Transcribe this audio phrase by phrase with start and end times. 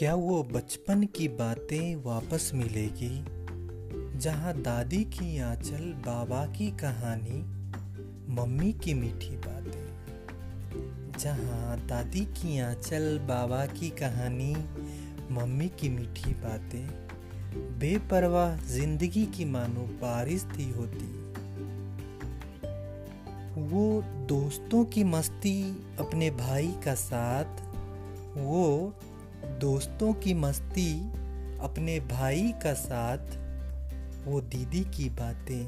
[0.00, 3.24] क्या वो बचपन की बातें वापस मिलेगी?
[4.18, 7.42] जहाँ दादी की आंचल, बाबा की कहानी,
[8.34, 10.04] मम्मी की मीठी बातें।
[11.18, 14.56] जहाँ दादी की आंचल, बाबा की कहानी,
[15.30, 16.86] मम्मी की मीठी बातें।
[17.78, 21.12] बेपरवाह ज़िंदगी की मानो बारिश थी होती।
[23.70, 27.62] वो दोस्तों की मस्ती अपने भाई का साथ,
[28.38, 28.94] वो
[29.60, 31.00] दोस्तों की मस्ती
[31.60, 33.18] अपने भाई का साथ,
[34.26, 35.66] वो दीदी की बातें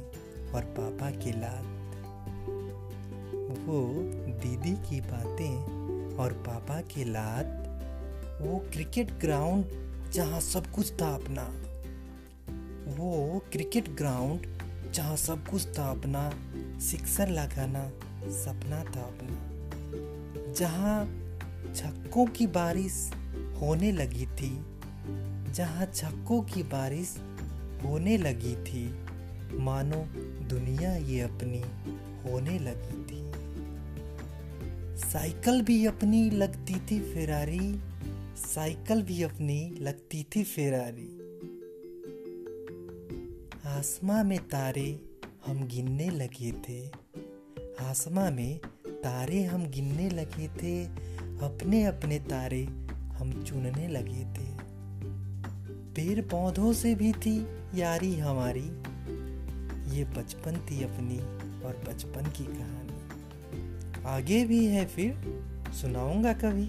[0.53, 1.65] और पापा की लात।
[3.35, 3.93] वो
[4.43, 7.47] दीदी की बातें और पापा की लात,
[8.43, 9.65] वो क्रिकेट ग्राउंड
[10.13, 11.43] जहाँ सब कुछ था अपना।
[12.97, 14.47] वो क्रिकेट ग्राउंड
[14.93, 16.33] जहाँ सब कुछ था अपना,
[16.81, 17.89] सिक्सर लगाना
[18.31, 21.05] सपना था अपना। जहाँ
[21.75, 23.11] छक्कों की बारिश
[23.63, 24.51] होने लगी थी,
[25.53, 27.17] जहाँ छक्कों की बारिश
[27.85, 28.85] होने लगी थी।
[29.59, 30.05] मानो
[30.49, 31.61] दुनिया ये अपनी
[32.23, 33.23] होने लगी थी।
[34.99, 37.81] साइकिल भी अपनी लगती थी फेरारी,
[38.37, 41.09] साइकिल भी अपनी लगती थी फेरारी।
[43.67, 45.01] आसमां में तारे
[45.47, 46.89] हम गिनने लगे थे,
[47.81, 50.85] आसमां में तारे हम गिनने लगे थे
[51.47, 52.67] अपने अपने तारे
[53.23, 54.47] हम चुनने लगे थे।
[55.95, 58.65] पेड़ पौधों से भी थी यारी हमारी।
[59.97, 61.19] ये बचपन थी अपनी
[61.65, 62.99] और बचपन की कहानी।
[64.07, 65.15] आगे भी है फिर,
[65.73, 66.67] सुनाऊँगा कभी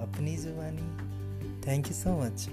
[0.00, 1.10] अपनी जुबानी।
[1.66, 2.50] Thank you so much